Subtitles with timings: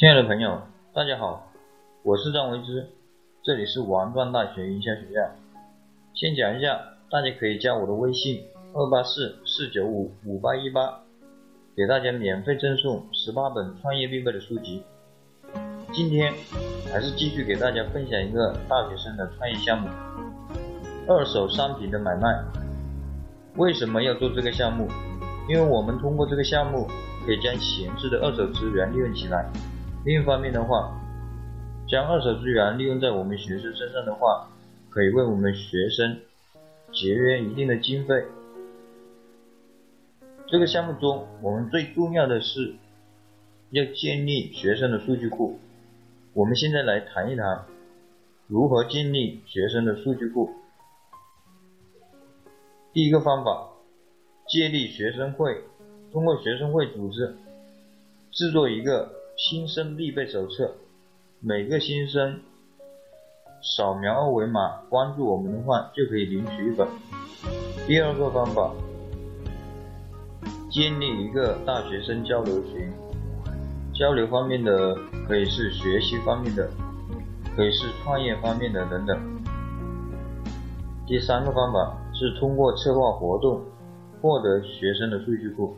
[0.00, 0.62] 亲爱的朋友，
[0.94, 1.52] 大家好，
[2.02, 2.88] 我是张维之，
[3.42, 5.30] 这里是王庄大学营销学院。
[6.14, 6.80] 先讲一下，
[7.10, 8.42] 大家可以加我的微信
[8.72, 11.02] 二八四四九五五八一八，
[11.76, 14.82] 给大家免费赠送十八本创业必备的书籍。
[15.92, 16.32] 今天
[16.90, 19.86] 还是继续给大家分享一个大学生的创业项目——
[21.08, 22.42] 二手商品的买卖。
[23.56, 24.88] 为什么要做这个项目？
[25.46, 26.88] 因为我们通过这个项目，
[27.26, 29.44] 可以将闲置的二手资源利用起来。
[30.02, 30.98] 另一方面的话，
[31.86, 34.48] 将二手资源利用在我们学生身上的话，
[34.88, 36.18] 可以为我们学生
[36.90, 38.24] 节约一定的经费。
[40.46, 42.76] 这个项目中，我们最重要的是
[43.72, 45.58] 要建立学生的数据库。
[46.32, 47.66] 我们现在来谈一谈
[48.46, 50.50] 如何建立学生的数据库。
[52.94, 53.68] 第一个方法，
[54.48, 55.62] 建立学生会，
[56.10, 57.36] 通过学生会组织
[58.30, 59.19] 制作一个。
[59.42, 60.70] 新生必备手册，
[61.40, 62.40] 每个新生
[63.62, 66.86] 扫描二维码关注我们的话，就可以领取一本。
[67.86, 68.70] 第二个方法，
[70.70, 72.92] 建立一个大学生交流群，
[73.94, 74.94] 交流方面的
[75.26, 76.68] 可以是学习方面的，
[77.56, 79.18] 可以是创业方面的等等。
[81.06, 83.62] 第三个方法是通过策划活动
[84.20, 85.74] 获得学生的数据库。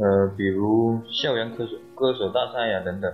[0.00, 3.12] 呃，比如校园歌手歌手大赛呀等等，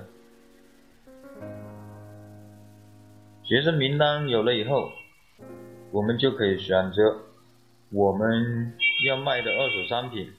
[3.43, 4.91] 学生名单有了以后，
[5.93, 7.17] 我们就可以选择
[7.91, 8.75] 我们
[9.09, 10.31] 要卖的二手商品，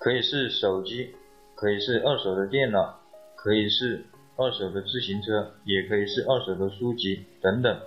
[0.00, 1.14] 可以是手机，
[1.54, 2.98] 可以是二手的电脑，
[3.36, 4.04] 可以是
[4.36, 7.80] 二手的自行车，也可以是二手的书籍等等。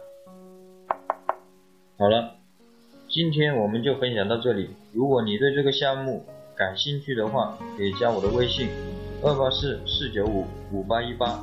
[1.98, 2.36] 好了，
[3.10, 4.70] 今天我们就分享到这里。
[4.94, 6.24] 如果你对这个项目，
[6.60, 8.68] 感兴趣的话，可以加我的微信
[9.24, 11.42] 二八四四九五五八一八。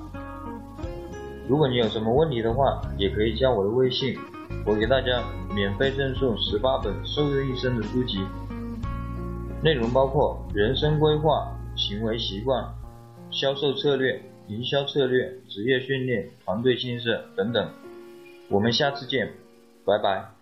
[1.48, 4.14] 如果你有什么问题的话，也可以加我的微信，
[4.66, 5.24] 我给大家
[5.54, 8.18] 免费赠送十八本受用一生的书籍，
[9.62, 12.62] 内容包括人生规划、行为习惯、
[13.30, 17.70] 销售策略、营销策略、职业训练、团队建设等等。
[18.50, 19.32] 我们下次见，
[19.82, 20.35] 拜拜。